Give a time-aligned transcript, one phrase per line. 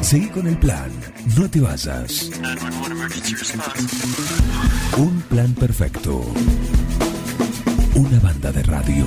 [0.00, 0.90] Seguí con el plan,
[1.36, 2.30] no te vayas.
[4.96, 6.24] Un plan perfecto.
[7.94, 9.06] Una banda de radio.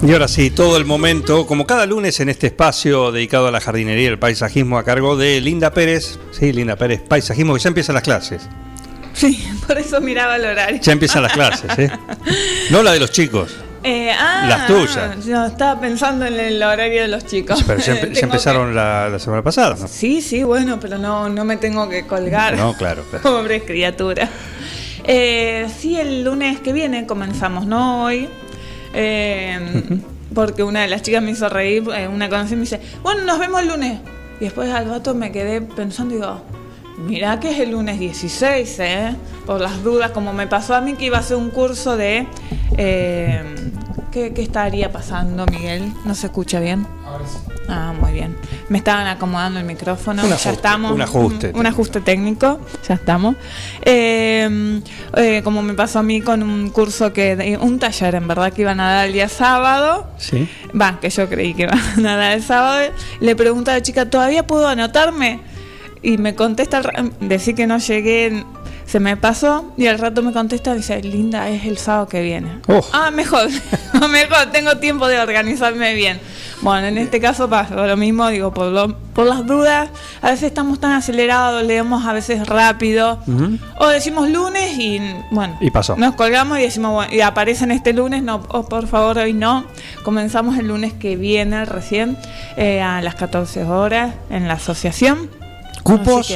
[0.00, 3.60] Y ahora sí, todo el momento, como cada lunes en este espacio dedicado a la
[3.60, 6.18] jardinería y el paisajismo a cargo de Linda Pérez.
[6.30, 8.48] Sí, Linda Pérez, paisajismo, que ya empiezan las clases.
[9.18, 10.80] Sí, por eso miraba el horario.
[10.80, 11.90] Ya empiezan las clases, ¿eh?
[12.70, 13.54] No la de los chicos.
[13.84, 15.24] Eh, ah, Las tuyas.
[15.24, 17.62] Yo estaba pensando en el horario de los chicos.
[17.66, 19.86] Pero ya, empe- ya empezaron la, la semana pasada, ¿no?
[19.88, 22.56] Sí, sí, bueno, pero no, no me tengo que colgar.
[22.56, 23.04] No, claro.
[23.08, 23.22] claro.
[23.22, 24.28] Pobre criatura.
[25.04, 28.28] Eh, sí, el lunes que viene comenzamos, no hoy.
[28.94, 29.58] Eh,
[30.34, 33.38] Porque una de las chicas me hizo reír, eh, una conocida me dice, bueno, nos
[33.38, 34.00] vemos el lunes.
[34.40, 36.42] Y después al rato me quedé pensando y digo,
[36.98, 39.16] mirá que es el lunes 16, ¿eh?
[39.46, 42.26] Por las dudas, como me pasó a mí que iba a hacer un curso de...
[42.76, 43.42] eh,
[44.12, 45.92] ¿qué, qué estaría pasando, Miguel?
[46.04, 46.86] ¿No se escucha bien?
[47.70, 48.34] Ah, muy bien.
[48.70, 50.22] Me estaban acomodando el micrófono.
[50.22, 50.92] Un ya ajuste, estamos.
[50.92, 52.60] un ajuste Un, un ajuste técnico.
[52.88, 53.36] Ya estamos.
[53.82, 54.80] Eh,
[55.16, 57.58] eh, como me pasó a mí con un curso que.
[57.60, 60.06] Un taller, en verdad, que iban a dar el día sábado.
[60.16, 60.48] Sí.
[60.78, 62.90] Va, que yo creí que iban a dar el sábado.
[63.20, 65.40] Le pregunto a la chica, ¿todavía puedo anotarme?
[66.02, 68.44] Y me contesta, ra- decir que no llegué,
[68.86, 69.72] se me pasó.
[69.76, 72.60] Y al rato me contesta, dice, Linda, es el sábado que viene.
[72.68, 72.84] Oh.
[72.92, 73.48] Ah, mejor,
[74.10, 76.20] mejor, tengo tiempo de organizarme bien.
[76.60, 79.90] Bueno, en este caso pasa lo mismo, digo, por, lo- por las dudas,
[80.22, 83.20] a veces estamos tan acelerados, leemos a veces rápido,
[83.78, 85.96] o decimos lunes y bueno, Y pasó.
[85.96, 89.64] nos colgamos y decimos, bueno, y aparecen este lunes, no, oh, por favor, hoy no.
[90.02, 92.16] Comenzamos el lunes que viene recién
[92.56, 95.30] eh, a las 14 horas en la asociación.
[95.96, 96.34] ¿Cupos?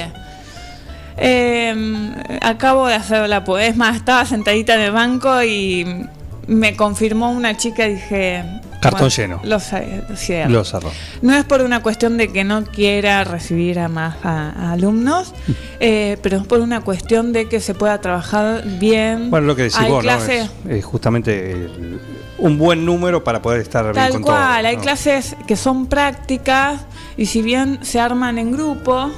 [1.16, 6.06] Eh, acabo de hacer la pu- Es más, estaba sentadita en el banco y
[6.46, 8.44] me confirmó una chica y dije...
[8.80, 9.40] Cartón lleno.
[9.44, 10.52] Lo sé, cierto.
[10.52, 10.90] Lo cerró.
[11.20, 15.32] No es por una cuestión de que no quiera recibir a más a- a alumnos,
[15.80, 19.30] eh, pero es por una cuestión de que se pueda trabajar bien.
[19.30, 20.10] Bueno, lo que decís Hay vos, ¿no?
[20.10, 22.00] Es, es justamente el-
[22.38, 24.68] un buen número para poder estar bien Tal con cual, todo.
[24.68, 26.80] hay clases que son prácticas
[27.16, 29.12] y si bien se arman en grupo,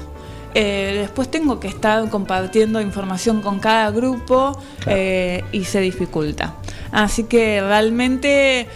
[0.54, 4.98] eh, después tengo que estar compartiendo información con cada grupo Claro.
[4.98, 6.54] eh, y se dificulta.
[6.92, 8.68] Así que realmente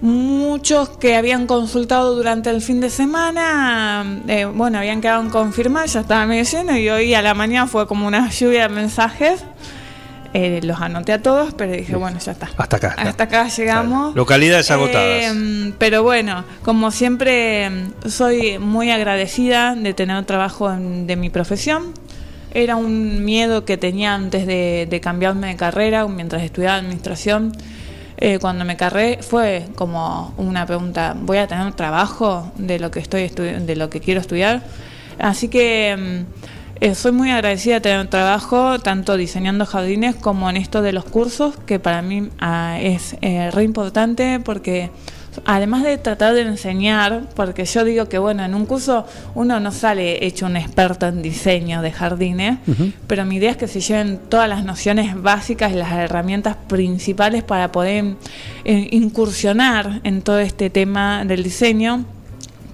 [0.00, 5.86] muchos que habían consultado durante el fin de semana, eh, bueno, habían quedado en confirmar,
[5.88, 9.44] ya estaba medio lleno y hoy a la mañana fue como una lluvia de mensajes.
[10.36, 12.48] Eh, los anoté a todos, pero dije, bueno, ya está.
[12.56, 12.94] Hasta acá.
[12.98, 13.98] Hasta acá llegamos.
[14.06, 14.16] Claro.
[14.16, 15.06] Localidades agotadas.
[15.32, 17.70] Eh, pero bueno, como siempre,
[18.06, 21.92] soy muy agradecida de tener trabajo en- de mi profesión.
[22.52, 27.52] Era un miedo que tenía antes de, de cambiarme de carrera, mientras estudiaba administración.
[28.16, 32.98] Eh, cuando me carré fue como una pregunta, ¿voy a tener trabajo de lo que
[33.00, 34.62] estoy de lo que quiero estudiar?
[35.18, 40.56] Así que mm, eh, soy muy agradecida de tener trabajo tanto diseñando jardines como en
[40.56, 44.90] esto de los cursos, que para mí ah, es eh, re importante porque
[45.44, 49.72] además de tratar de enseñar, porque yo digo que bueno, en un curso uno no
[49.72, 52.58] sale hecho un experto en diseño de jardines,
[53.06, 57.42] pero mi idea es que se lleven todas las nociones básicas y las herramientas principales
[57.42, 58.16] para poder
[58.64, 62.04] eh, incursionar en todo este tema del diseño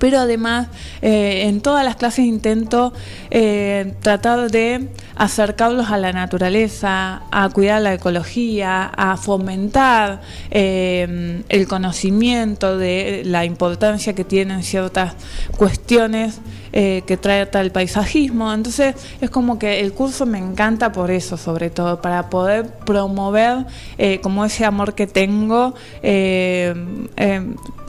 [0.01, 0.69] pero además
[1.03, 2.93] eh, en todas las clases intento
[3.31, 11.69] eh, tratar de acercarlos a la naturaleza, a cuidar la ecología, a fomentar eh, el
[11.69, 15.13] conocimiento de la importancia que tienen ciertas
[15.57, 16.41] cuestiones
[16.73, 18.53] que trata el paisajismo.
[18.53, 23.67] Entonces es como que el curso me encanta por eso, sobre todo, para poder promover
[24.23, 25.75] como ese amor que tengo.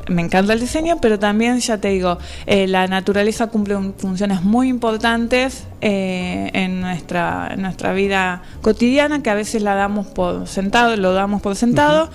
[0.09, 4.41] Me encanta el diseño, pero también, ya te digo, eh, la naturaleza cumple un- funciones
[4.43, 10.47] muy importantes eh, en, nuestra, en nuestra vida cotidiana, que a veces la damos por
[10.47, 12.09] sentado, lo damos por sentado,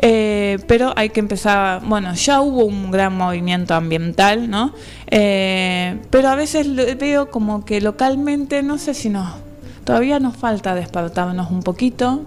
[0.00, 4.72] eh, pero hay que empezar, bueno, ya hubo un gran movimiento ambiental, ¿no?
[5.10, 9.28] Eh, pero a veces lo- veo como que localmente, no sé si nos,
[9.84, 12.22] todavía nos falta despertarnos un poquito.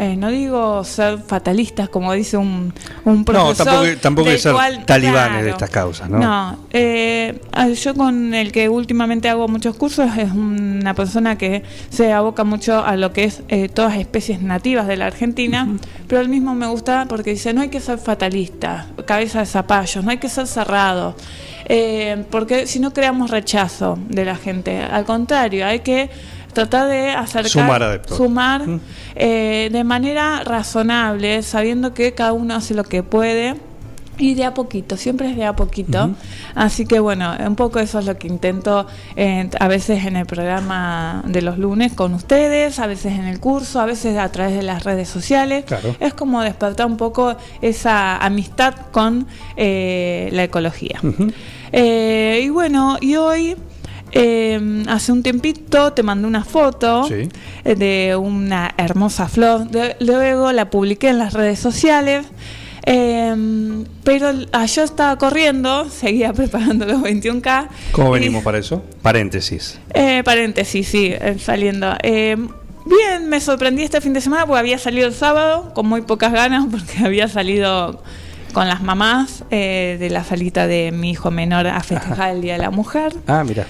[0.00, 2.72] Eh, no digo ser fatalistas, como dice un,
[3.04, 3.66] un No, profesor.
[3.66, 6.18] tampoco, tampoco que ser cual- talibanes de estas causas, ¿no?
[6.20, 7.40] No, eh,
[7.82, 12.84] yo con el que últimamente hago muchos cursos es una persona que se aboca mucho
[12.84, 15.66] a lo que es eh, todas especies nativas de la Argentina,
[16.06, 20.04] pero él mismo me gusta porque dice no hay que ser fatalista, cabeza de zapallos,
[20.04, 21.16] no hay que ser cerrado,
[21.64, 26.08] eh, porque si no creamos rechazo de la gente, al contrario, hay que
[26.58, 28.16] tratar de acercar, Sumar adeptos.
[28.16, 28.62] sumar,
[29.14, 33.54] eh, de manera razonable, sabiendo que cada uno hace lo que puede.
[34.20, 36.10] Y de a poquito, siempre es de a poquito.
[36.56, 38.84] Así que bueno, un poco eso es lo que intento
[39.14, 43.38] eh, a veces en el programa de los lunes con ustedes, a veces en el
[43.38, 45.64] curso, a veces a través de las redes sociales.
[45.66, 45.94] Claro.
[46.00, 51.00] Es como despertar un poco esa amistad con eh, la ecología.
[51.70, 53.54] Eh, y bueno, y hoy,
[54.12, 57.28] eh, hace un tiempito, te mandé una foto Sí.
[57.64, 59.68] eh, de una hermosa flor.
[59.68, 62.26] De- luego la publiqué en las redes sociales.
[62.90, 67.68] Eh, pero ah, yo estaba corriendo, seguía preparando los 21K.
[67.92, 68.82] ¿Cómo y- venimos para eso?
[69.02, 69.78] Paréntesis.
[69.92, 71.92] eh, paréntesis, sí, eh, saliendo.
[72.02, 72.36] Eh,
[72.86, 76.32] bien, me sorprendí este fin de semana porque había salido el sábado con muy pocas
[76.32, 78.02] ganas porque había salido
[78.54, 82.54] con las mamás eh, de la salita de mi hijo menor a festejar el Día
[82.54, 83.12] de la Mujer.
[83.26, 83.66] Ah, mira.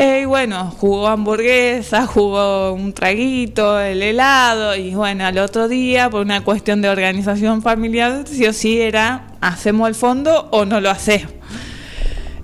[0.00, 6.08] Eh, y bueno, jugó hamburguesa, jugó un traguito, el helado, y bueno, al otro día,
[6.08, 10.80] por una cuestión de organización familiar, sí o sí era, ¿hacemos el fondo o no
[10.80, 11.32] lo hacemos?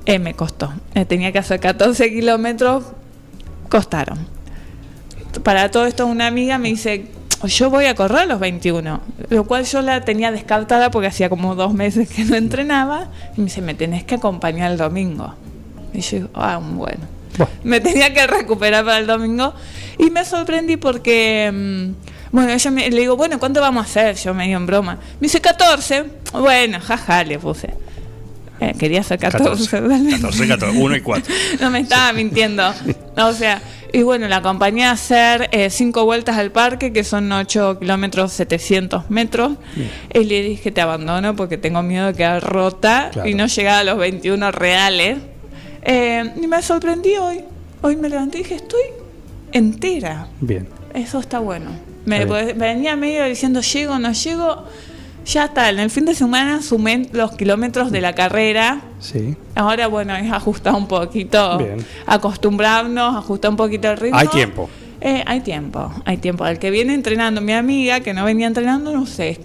[0.05, 0.73] Eh, me costó.
[0.97, 2.87] Eh, tenía que hacer 14 kilómetros,
[3.69, 4.19] costaron.
[5.45, 7.07] Para todo esto, una amiga me dice,
[7.45, 11.55] yo voy a correr los 21, lo cual yo la tenía descartada porque hacía como
[11.55, 15.35] dos meses que no entrenaba, y me dice, me tenés que acompañar el domingo.
[15.93, 17.14] Y yo ah, bueno.
[17.39, 17.53] Bueno.
[17.65, 19.55] Me tenía que recuperar para el domingo.
[19.99, 24.17] Y me sorprendí porque, mm, bueno, ella me, le digo, bueno, ¿cuánto vamos a hacer?
[24.17, 24.95] Yo medio en broma.
[25.21, 26.05] Me dice 14.
[26.33, 27.71] Bueno, jaja, le puse.
[28.61, 30.21] Eh, quería hacer 14, 14, realmente.
[30.21, 31.35] 14, 14, 1 y 4.
[31.61, 32.73] No me estaba mintiendo.
[33.17, 33.61] O sea,
[33.93, 38.33] y bueno, la acompañé a hacer eh, cinco vueltas al parque, que son 8 kilómetros
[38.33, 39.53] 700 metros.
[40.13, 43.29] Y le dije, te abandono porque tengo miedo de quedar rota Claro.
[43.29, 45.19] y no llegar a los 21 reales.
[45.85, 47.43] Eh, y me sorprendí hoy.
[47.83, 48.81] Hoy me levanté y dije, estoy
[49.53, 50.29] entera.
[50.41, 50.69] Bien.
[50.95, 51.71] Eso está bueno.
[52.07, 54.65] Me, pues, venía medio diciendo, llego, no llego.
[55.27, 58.83] Ya está, en el fin de semana sumé los kilómetros de la carrera.
[59.01, 59.37] Sí.
[59.55, 61.85] Ahora, bueno, es ajustar un poquito, Bien.
[62.07, 64.19] acostumbrarnos, ajustar un poquito el ritmo.
[64.19, 64.69] Hay tiempo.
[65.01, 66.47] Eh, hay tiempo, hay tiempo.
[66.47, 69.39] El que viene entrenando, mi amiga, que no venía entrenando, no sé,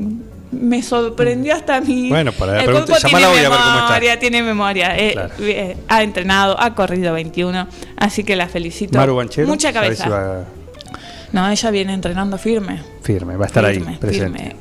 [0.51, 2.09] me sorprendió hasta a mí.
[2.09, 3.85] Bueno, para- el pregunta- cuerpo tiene hoy a ver cómo está.
[3.87, 4.97] memoria, tiene memoria.
[4.97, 5.33] Eh, Claro.
[5.39, 7.67] eh, ha entrenado, ha corrido 21,
[7.97, 8.97] así que la felicito.
[8.97, 9.47] Maru Banchero.
[9.47, 10.45] Mucha ¿sabes cabeza.
[10.49, 12.81] si No, ella viene entrenando firme.
[13.03, 14.39] firme, va a estar Firme, ahí, presente.
[14.39, 14.55] firme.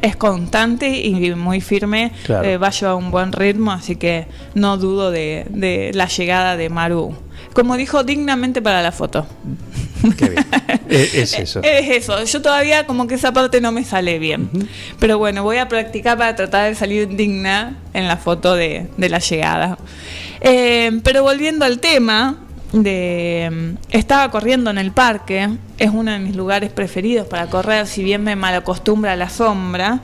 [0.00, 2.12] Es, es constante y muy firme.
[2.24, 2.48] Claro.
[2.48, 6.56] eh, va a llevar un buen ritmo, así que no dudo de, de la llegada
[6.56, 7.14] de Maru.
[7.52, 9.26] Como dijo, dignamente para la foto.
[10.16, 10.46] Qué bien.
[10.88, 11.60] es, es eso.
[11.62, 12.24] Es eso.
[12.24, 14.50] Yo todavía como que esa parte no me sale bien.
[14.98, 19.08] Pero bueno, voy a practicar para tratar de salir digna en la foto de, de
[19.08, 19.78] la llegada.
[20.40, 22.38] Eh, pero volviendo al tema
[22.72, 25.48] de mm, estaba corriendo en el parque,
[25.78, 30.00] es uno de mis lugares preferidos para correr, si bien me malacostumbra a la sombra.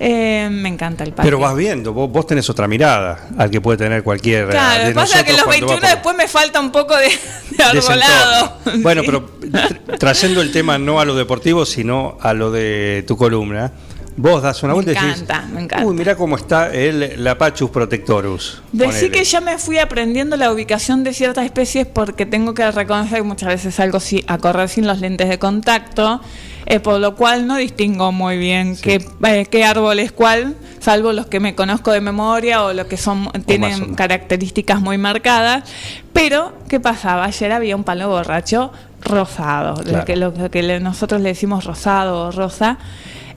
[0.00, 1.26] Eh, me encanta el parque.
[1.26, 4.84] Pero vas viendo, vos, vos tenés otra mirada al que puede tener cualquier eh, Claro,
[4.86, 7.08] de pasa es que los cuando va 21 por- después me falta un poco de,
[7.56, 8.56] de arbolado.
[8.78, 13.16] Bueno, pero tr- trayendo el tema no a lo deportivo, sino a lo de tu
[13.16, 13.72] columna,
[14.16, 15.86] vos das una Me vuelta y encanta, decís, me encanta.
[15.86, 18.62] uy, mirá cómo está el Lapachus protectorus.
[18.72, 19.10] Decí ponele".
[19.10, 23.22] que ya me fui aprendiendo la ubicación de ciertas especies porque tengo que reconocer que
[23.22, 26.20] muchas veces salgo a correr sin los lentes de contacto,
[26.66, 31.12] eh, por lo cual no distingo muy bien qué, eh, qué árbol es cuál, salvo
[31.12, 35.64] los que me conozco de memoria o los que son o tienen características muy marcadas.
[36.12, 37.24] Pero, ¿qué pasaba?
[37.24, 40.04] Ayer había un palo borracho rosado, lo Claro.
[40.04, 42.78] que, lo que nosotros le decimos rosado o rosa.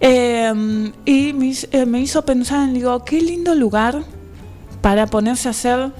[0.05, 4.03] Eh, y me, hizo- eh, me hizo pensar, digo, qué lindo lugar
[4.81, 5.91] para ponerse a hacer,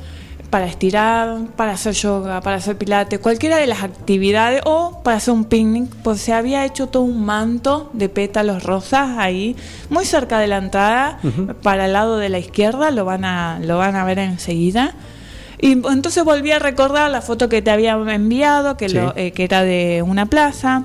[0.50, 5.34] para estirar, para hacer yoga, para hacer pilates, cualquiera de las actividades o para hacer
[5.34, 9.56] un picnic, pues se había hecho todo un manto de pétalos rosas ahí,
[9.90, 11.20] muy cerca de la entrada,
[11.64, 14.94] para el lado de la izquierda, lo van a, lo van a ver enseguida.
[15.60, 18.96] Y entonces volví a recordar la foto que te había enviado, que, Sí.
[18.96, 20.84] lo, eh, que era de una plaza,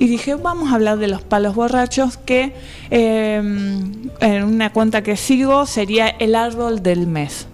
[0.00, 2.54] y dije, vamos a hablar de los palos borrachos, que
[2.90, 7.46] eh, en una cuenta que sigo sería el árbol del mes.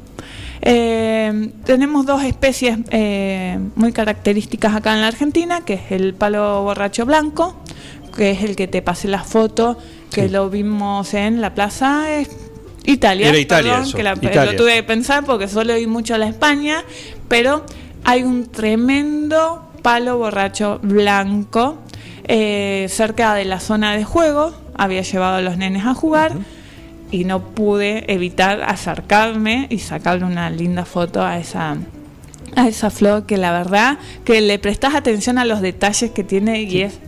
[0.62, 6.62] Eh, tenemos dos especies eh, muy características acá en la Argentina, que es el palo
[6.62, 7.56] borracho blanco,
[8.16, 9.76] que es el que te pasé la foto,
[10.10, 10.28] que Sí.
[10.28, 12.26] lo vimos en la plaza eh,
[12.84, 13.28] Italia.
[13.28, 14.44] Era Italia perdón, eso, que la- Italia.
[14.52, 16.84] lo tuve que pensar porque solo ir mucho a la España,
[17.28, 17.64] pero
[18.04, 21.78] hay un tremendo palo borracho blanco
[22.28, 24.54] eh, cerca de la zona de juego.
[24.74, 26.32] Había llevado a los nenes a jugar
[27.10, 31.76] y no pude evitar acercarme y sacarle una linda foto a esa
[32.54, 36.62] a esa flor que la verdad que le prestas atención a los detalles que tiene
[36.62, 36.98] y es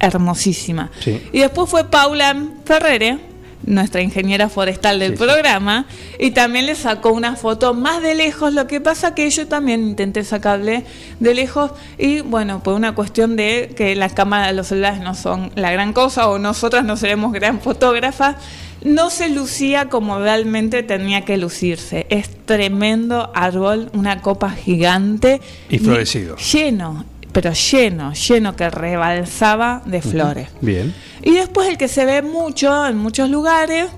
[0.00, 0.90] hermosísima.
[1.00, 1.22] Sí.
[1.32, 3.18] Y después fue Paula Ferrere,
[3.64, 5.24] nuestra ingeniera forestal del Sí, sí.
[5.24, 5.86] programa,
[6.18, 8.52] y también le sacó una foto más de lejos.
[8.54, 10.84] Lo que pasa que yo también intenté sacarle
[11.20, 15.14] de lejos y bueno, por una cuestión de que las cámaras de los celulares no
[15.14, 18.36] son la gran cosa o nosotras no seremos gran fotógrafas.
[18.84, 22.04] No se lucía como realmente tenía que lucirse.
[22.10, 25.40] Es tremendo árbol, una copa gigante.
[25.70, 26.34] Y florecido.
[26.36, 30.48] Lleno, pero lleno, lleno que rebalsaba de flores.
[30.60, 30.94] Bien.
[31.22, 33.88] Y después el que se ve mucho en muchos lugares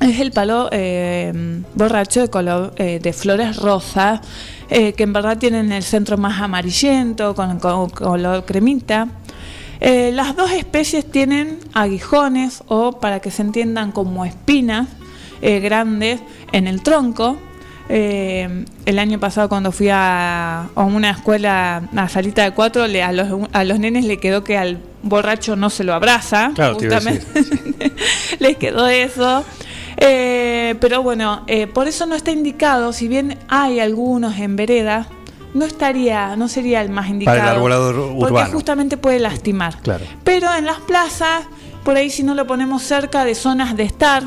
[0.00, 4.20] es el palo eh, borracho de color eh, de flores rosas,
[4.68, 9.08] eh, que en verdad tienen el centro más amarillento, con, con color cremita.
[9.78, 14.88] Las dos especies tienen aguijones o, para que se entiendan, como espinas
[15.42, 16.18] grandes
[16.52, 17.38] en el tronco.
[17.88, 23.02] Eh, el año pasado cuando fui a, a una escuela, a salita de cuatro, le-
[23.02, 26.50] a, los, a los nenes le quedó que al borracho no se lo abraza.
[26.54, 27.24] Claro, justamente.
[28.40, 29.44] Les quedó eso.
[29.98, 35.06] Eh, pero bueno, eh, por eso no está indicado, si bien hay algunos en vereda,
[35.54, 37.38] no estaría, no sería el más indicado.
[37.38, 38.52] Para el arbolador Porque urbano.
[38.52, 39.78] justamente puede lastimar.
[39.80, 40.04] Claro.
[40.22, 41.44] Pero en las plazas,
[41.82, 44.24] por ahí si no lo ponemos cerca de zonas de estar,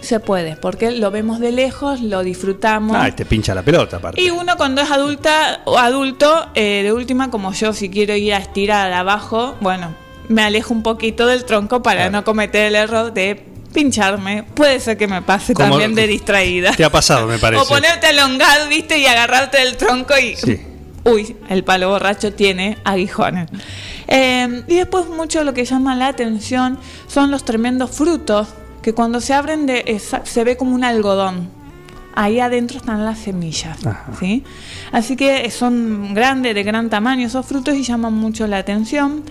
[0.00, 2.96] se puede, porque lo vemos de lejos, lo disfrutamos.
[2.98, 4.20] Ah, y te pincha la pelota aparte.
[4.20, 8.32] Y uno cuando es adulta o adulto, eh, de última, como yo, si quiero ir
[8.34, 9.94] a estirar abajo, bueno,
[10.28, 12.12] me alejo un poquito del tronco para Claro.
[12.12, 13.44] no cometer el error de
[13.74, 14.42] pincharme.
[14.54, 16.72] Puede ser que me pase Como- también de distraída.
[16.72, 17.62] Te ha pasado, me parece.
[17.62, 20.34] O ponerte a elongar, viste, y agarrarte del tronco y...
[20.36, 20.60] Sí.
[21.04, 23.48] Uy, el palo borracho tiene aguijones.
[24.06, 28.48] Eh, y después mucho lo que llama la atención son los tremendos frutos
[28.82, 31.48] que cuando se abren de, esa- se ve como un algodón.
[32.12, 33.86] Ahí adentro están las semillas.
[33.86, 34.06] Ajá.
[34.18, 34.42] ¿sí?
[34.90, 39.22] Así que son grandes, de gran tamaño esos frutos y llaman mucho la atención.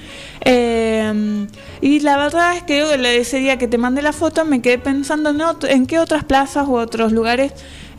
[0.45, 1.45] Eh,
[1.81, 2.81] y la verdad es que
[3.19, 6.67] ese día que te mandé la foto me quedé pensando en, en qué otras plazas
[6.67, 7.51] u otros lugares,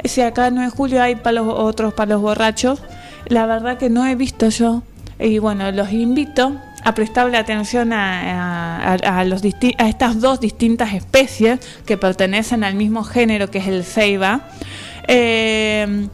[0.04, 2.83] si acá en 9 de julio hay palos, otros palos borrachos.
[3.26, 4.83] La verdad que no he visto yo.
[5.19, 9.43] Y bueno, los invito a prestarle atención a, a- a los
[9.79, 14.43] a estas dos distintas especies que pertenecen al mismo género que es el ceiba.
[15.09, 16.07] Eh,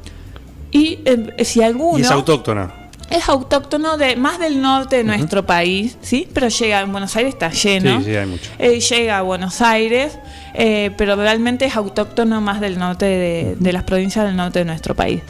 [0.73, 2.86] y eh, si alguno Y es autóctona.
[3.11, 6.29] Es autóctono de más del norte de nuestro país, ¿sí?
[6.33, 7.99] Pero llega en Buenos Aires está lleno.
[7.99, 8.51] Sí, sí, hay mucho.
[8.59, 10.19] Eh, llega a Buenos Aires,
[10.55, 14.65] eh, pero realmente es autóctono más del norte de, de las provincias del norte de
[14.65, 15.23] nuestro país.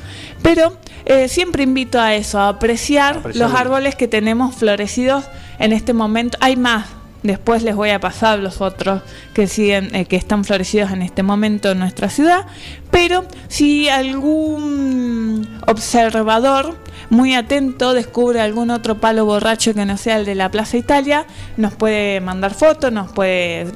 [0.43, 5.25] Pero eh, siempre invito a eso, a apreciar los árboles que tenemos florecidos
[5.59, 6.37] en este momento.
[6.41, 6.87] Hay más.
[7.23, 9.03] Después les voy a pasar los otros
[9.33, 12.47] que siguen, eh, que están florecidos en este momento en nuestra ciudad.
[12.91, 16.77] Pero si algún observador
[17.11, 21.27] muy atento descubre algún otro palo borracho que no sea el de la Plaza Italia,
[21.57, 23.67] nos puede mandar fotos, nos puede,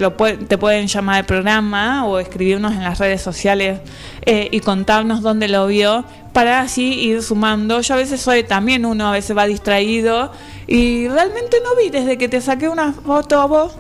[0.48, 3.80] te pueden llamar al programa o escribirnos en las redes sociales
[4.26, 7.80] eh, y contarnos dónde lo vio para así ir sumando.
[7.80, 10.32] Yo a veces soy también uno, a veces va distraído
[10.66, 13.76] y realmente no vi desde que te saqué una foto a vos,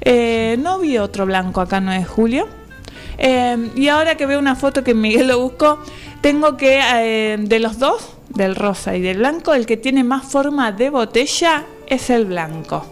[0.00, 2.60] eh, no vi otro blanco acá 9 de julio.
[3.22, 5.78] Eh, y ahora que veo una foto que Miguel lo buscó,
[6.20, 10.24] tengo que eh, de los dos, del rosa y del blanco, el que tiene más
[10.24, 12.86] forma de botella es el blanco.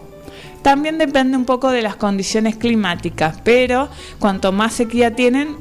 [0.61, 3.87] También depende un poco de las condiciones climáticas, pero
[4.19, 5.55] cuanto más sequía tienen,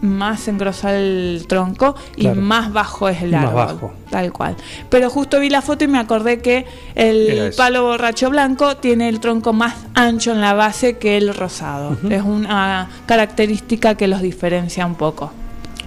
[0.00, 2.40] más engrosa el tronco y Claro.
[2.40, 3.54] más bajo es el Más árbol.
[3.54, 3.92] bajo.
[4.08, 4.56] Tal cual.
[4.88, 9.20] Pero justo vi la foto y me acordé que el palo borracho blanco tiene el
[9.20, 11.96] tronco más ancho en la base que el rosado.
[12.08, 15.32] Es una característica que los diferencia un poco.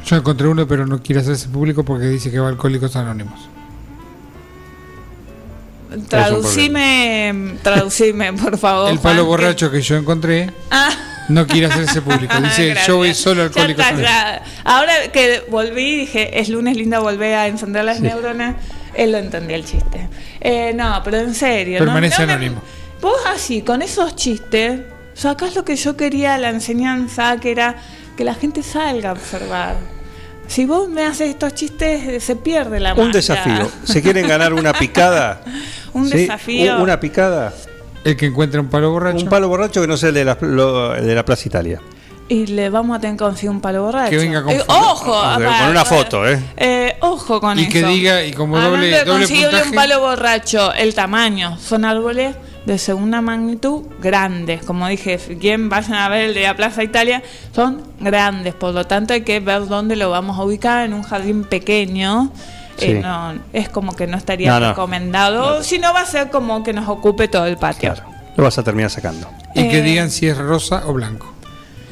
[0.05, 3.49] Yo encontré uno, pero no quiere hacerse público porque dice que va a Alcohólicos Anónimos.
[6.09, 8.89] Traducime, traducime, por favor.
[8.91, 10.89] El palo Juan, borracho que yo encontré Ah.
[11.29, 12.33] no quiere hacerse público.
[12.41, 12.87] Dice, Gracias.
[12.87, 14.43] yo voy solo a Ya está.
[14.63, 18.55] Ahora que volví, dije, es lunes linda, volver a encender las neuronas.
[18.95, 20.09] Él lo entendió el chiste.
[20.41, 21.79] Eh, no, pero en serio.
[21.79, 22.61] Permanece No me- anónimo.
[23.01, 24.81] Vos así, con esos chistes,
[25.13, 27.75] sacás lo que yo quería, la enseñanza, que era
[28.17, 29.75] que la gente salga a observar.
[30.53, 33.13] Si vos me haces estos chistes, se pierde la Un magia.
[33.13, 33.71] desafío.
[33.85, 35.41] ¿Se quieren ganar una picada?
[35.93, 36.17] Un ¿Sí?
[36.17, 36.77] desafío.
[36.77, 37.51] Una picada.
[38.03, 39.23] El que encuentra un palo borracho.
[39.23, 41.81] Un palo borracho que no sea el de la, lo- el de la Plaza Italia.
[42.29, 44.11] Y le vamos a tener que conseguir un palo borracho.
[44.11, 44.73] Que venga con Eh, foto.
[44.79, 45.71] ojo, Con aparte.
[45.71, 46.39] una foto, ¿eh?
[46.55, 47.71] Eh, ojo con Y eso.
[47.71, 49.69] que diga, y como Hablando doble- doble puntaje.
[49.69, 51.57] un palo borracho, el tamaño.
[51.57, 54.63] Son árboles de segunda magnitud grandes.
[54.63, 57.21] Como dije, si quieren vayan a ver el de la Plaza Italia,
[57.53, 58.53] son grandes.
[58.53, 62.31] Por lo tanto, hay que ver dónde lo vamos a ubicar en un jardín pequeño.
[62.35, 62.39] eh,
[62.75, 62.93] Sí.
[62.95, 64.69] no, es como que no estaría No, no.
[64.69, 65.61] recomendado.
[65.63, 67.93] Si no, va a ser como que nos ocupe todo el patio.
[67.93, 68.09] Claro.
[68.35, 69.29] Lo vas a terminar sacando.
[69.53, 71.31] Y que Eh, digan si es rosa o blanco.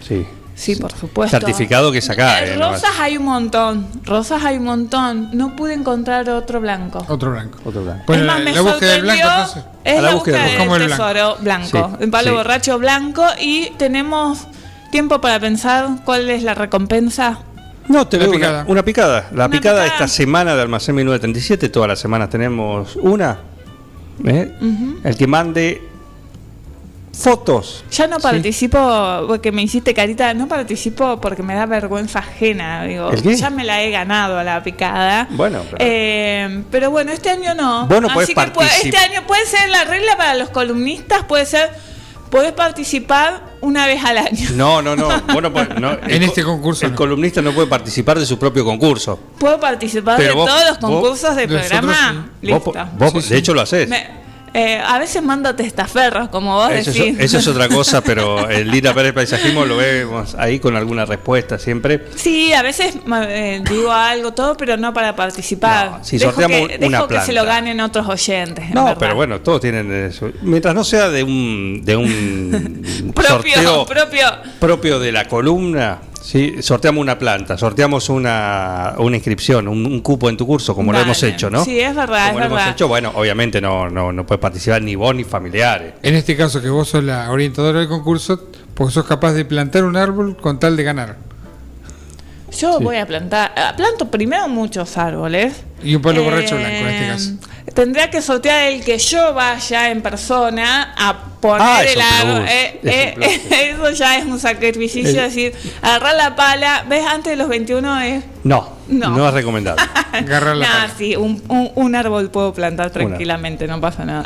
[0.02, 0.26] Sí.
[0.62, 1.36] Sí, por supuesto.
[1.40, 3.88] Certificado que es acá, Eh, eh, no rosas hay un montón.
[4.04, 5.30] Rosas hay un montón.
[5.34, 7.04] No pude encontrar otro blanco.
[7.08, 7.58] Otro blanco.
[7.66, 8.04] Otro blanco.
[8.06, 9.64] Bueno, es más, la- me la búsqueda del blanco, entonces.
[9.84, 10.88] Es A la, la búsqueda búsqueda del blanco.
[10.88, 11.68] tesoro blanco.
[11.98, 12.36] Sí, el palo sí.
[12.36, 13.26] borracho blanco.
[13.40, 14.48] Y tenemos
[14.92, 17.40] tiempo para pensar cuál es la recompensa.
[17.88, 18.66] No, te veo una- picada.
[18.68, 19.26] Una, picada.
[19.32, 19.88] La Una picada picada.
[19.88, 23.40] esta semana de Almacén 1937, todas las semanas tenemos una.
[24.24, 24.56] ¿eh?
[24.62, 25.00] Ujú.
[25.04, 25.82] El que mande
[27.18, 27.84] fotos.
[27.92, 28.24] Ya no Sí.
[28.24, 32.84] participo, porque me hiciste carita, no participo porque me da vergüenza ajena.
[32.84, 33.36] Digo, ¿El qué?
[33.36, 35.28] ya me la he ganado a la picada.
[35.32, 37.86] Bueno, pero- Eh, pero bueno, este año no.
[37.88, 41.24] Vos no podés Así que puede- este año puede ser la regla para los columnistas,
[41.26, 41.70] puede ser,
[42.30, 44.50] podés participar una vez al año.
[44.56, 45.08] No, no, no.
[45.34, 46.98] vos no podés- no, En este concurso El no.
[46.98, 49.20] columnista no puede participar de su propio concurso.
[49.38, 52.12] Puedo participar Pero de vos- todos los concursos del nosotros programa.
[52.42, 52.74] Vos, Listo.
[52.98, 53.30] vos, Sí, sí.
[53.34, 53.90] de hecho, lo haces.
[53.90, 54.21] Me-
[54.54, 57.18] eh, a veces mando testaferros, como vos Eso, decís.
[57.20, 61.06] es, eso es otra cosa, pero el Lira Pérez Paisajismo lo vemos ahí con alguna
[61.06, 62.06] respuesta siempre.
[62.16, 62.96] Sí, a veces
[63.28, 65.92] eh, digo algo, todo, pero no para participar.
[65.92, 68.66] No, si dejo sorteamos que, una dejo que se lo ganen otros oyentes.
[68.66, 70.30] en No, pero bueno, todos tienen eso.
[70.42, 74.26] Mientras no sea de un, de un Propio, sorteo propio.
[74.60, 76.62] propio de la columna, ¿sí?
[76.62, 81.00] sorteamos una planta, sorteamos una, una inscripción, un, un cupo en tu curso, como lo
[81.00, 81.64] hemos hecho, ¿no?
[81.64, 84.82] Sí, es verdad, Como es lo hemos hecho, bueno, obviamente no, no, no puedes participar
[84.82, 85.94] ni vos ni familiares.
[86.04, 89.84] En este caso, que vos sos la orientadora del concurso, porque sos capaz de plantar
[89.84, 91.31] un árbol con tal de ganar.
[92.60, 93.52] Yo voy a plantar.
[93.56, 95.54] ah, Planto primero muchos árboles.
[95.84, 97.32] Y un Eh, borracho blanco en este caso.
[97.74, 102.46] Tendría que sortear el que yo vaya en persona a poner Ah, el árbol.
[102.50, 105.02] Eh, eh, eso ya es un sacrificio.
[105.02, 106.86] El- Es decir, agarrar la pala.
[106.90, 107.06] ¿Ves?
[107.08, 108.24] Antes de los 21 es.
[108.44, 109.28] No, no, No.
[109.28, 109.82] es recomendable.
[110.12, 110.94] Agarrar la Nah, pala.
[110.98, 114.26] sí, un, un- un árbol puedo plantar tranquilamente, no pasa nada.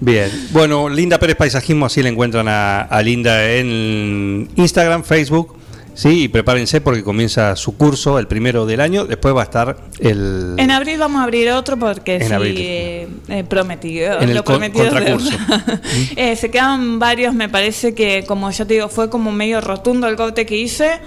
[0.00, 5.56] Bien, bueno, Linda Pérez Paisajismo, así le encuentran a, a Linda en Instagram, Facebook,
[5.94, 10.54] sí, prepárense porque comienza su curso, el primero del año, después va a estar el...
[10.58, 14.20] En abril vamos a abrir otro porque sí, eh, eh, prometido.
[14.20, 15.30] En lo prometido contracurso.
[16.16, 20.06] Eh, se quedan varios, me parece que, como ya te digo, fue como medio rotundo
[20.08, 20.98] el corte que hice,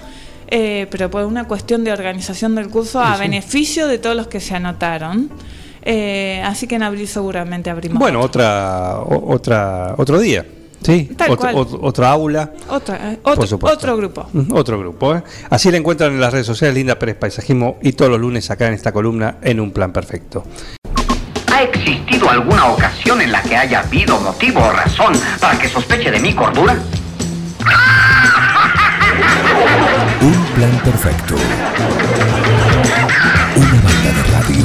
[0.48, 4.40] eh, pero por una cuestión de organización del curso a beneficio de todos los que
[4.40, 5.30] se anotaron.
[6.44, 8.42] Así que en abril seguramente abrimos Bueno, otro.
[8.42, 10.44] otra, o- otra, otro día,
[10.82, 11.54] sí, Tal Ot- cual.
[11.54, 12.52] ot- otra aula.
[12.68, 13.76] Otra, eh, por otro, supuesto.
[13.78, 14.28] otro grupo.
[14.32, 15.22] Mm, Otro grupo, ¿eh?
[15.50, 18.66] Así la encuentran en las redes sociales, Linda Pérez Paisajismo, y todos los lunes acá
[18.68, 20.44] en esta columna en Un Plan Perfecto.
[21.52, 26.10] ¿Ha existido alguna ocasión en la que haya habido motivo o razón para que sospeche
[26.10, 26.76] de mi cordura?
[30.20, 31.34] Un plan perfecto.
[33.56, 34.64] Una banda de radio.